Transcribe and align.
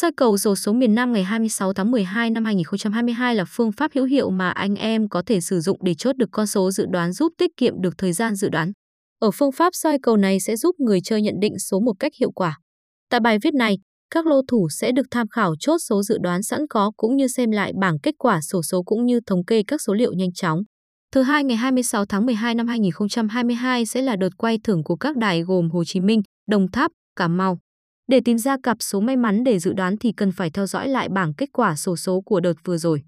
Soi 0.00 0.12
cầu 0.16 0.38
sổ 0.38 0.56
số 0.56 0.72
miền 0.72 0.94
Nam 0.94 1.12
ngày 1.12 1.24
26 1.24 1.72
tháng 1.72 1.90
12 1.90 2.30
năm 2.30 2.44
2022 2.44 3.34
là 3.34 3.44
phương 3.48 3.72
pháp 3.72 3.90
hữu 3.94 4.04
hiệu 4.04 4.30
mà 4.30 4.50
anh 4.50 4.74
em 4.74 5.08
có 5.08 5.22
thể 5.26 5.40
sử 5.40 5.60
dụng 5.60 5.78
để 5.84 5.94
chốt 5.94 6.16
được 6.16 6.28
con 6.32 6.46
số 6.46 6.70
dự 6.70 6.86
đoán 6.90 7.12
giúp 7.12 7.32
tiết 7.38 7.50
kiệm 7.56 7.80
được 7.80 7.94
thời 7.98 8.12
gian 8.12 8.34
dự 8.34 8.48
đoán. 8.48 8.72
Ở 9.18 9.30
phương 9.30 9.52
pháp 9.52 9.70
soi 9.72 9.98
cầu 10.02 10.16
này 10.16 10.40
sẽ 10.40 10.56
giúp 10.56 10.74
người 10.78 11.00
chơi 11.04 11.22
nhận 11.22 11.34
định 11.40 11.58
số 11.58 11.80
một 11.80 11.92
cách 11.98 12.12
hiệu 12.20 12.30
quả. 12.30 12.58
Tại 13.10 13.20
bài 13.20 13.38
viết 13.42 13.54
này, 13.54 13.76
các 14.10 14.26
lô 14.26 14.42
thủ 14.48 14.68
sẽ 14.70 14.92
được 14.92 15.06
tham 15.10 15.28
khảo 15.28 15.54
chốt 15.60 15.78
số 15.78 16.02
dự 16.02 16.18
đoán 16.22 16.42
sẵn 16.42 16.60
có 16.70 16.92
cũng 16.96 17.16
như 17.16 17.28
xem 17.28 17.50
lại 17.50 17.72
bảng 17.80 17.98
kết 18.02 18.14
quả 18.18 18.40
sổ 18.40 18.62
số 18.62 18.82
cũng 18.82 19.06
như 19.06 19.20
thống 19.26 19.44
kê 19.44 19.62
các 19.66 19.80
số 19.86 19.94
liệu 19.94 20.12
nhanh 20.12 20.32
chóng. 20.32 20.58
Thứ 21.12 21.22
hai 21.22 21.44
ngày 21.44 21.56
26 21.56 22.04
tháng 22.06 22.26
12 22.26 22.54
năm 22.54 22.66
2022 22.66 23.86
sẽ 23.86 24.02
là 24.02 24.16
đợt 24.16 24.30
quay 24.36 24.58
thưởng 24.64 24.84
của 24.84 24.96
các 24.96 25.16
đài 25.16 25.42
gồm 25.42 25.70
Hồ 25.70 25.84
Chí 25.84 26.00
Minh, 26.00 26.22
Đồng 26.50 26.70
Tháp, 26.70 26.90
Cà 27.16 27.28
Mau. 27.28 27.58
Để 28.08 28.20
tìm 28.20 28.38
ra 28.38 28.56
cặp 28.62 28.76
số 28.80 29.00
may 29.00 29.16
mắn 29.16 29.44
để 29.44 29.58
dự 29.58 29.72
đoán 29.72 29.96
thì 29.96 30.12
cần 30.12 30.32
phải 30.32 30.50
theo 30.50 30.66
dõi 30.66 30.88
lại 30.88 31.08
bảng 31.08 31.34
kết 31.34 31.48
quả 31.52 31.76
sổ 31.76 31.96
số 31.96 32.20
của 32.20 32.40
đợt 32.40 32.54
vừa 32.64 32.76
rồi. 32.76 33.02